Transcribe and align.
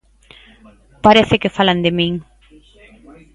Parece 1.05 1.35
que 1.41 1.53
falan 1.57 1.79
de 1.85 1.91
min. 1.97 2.13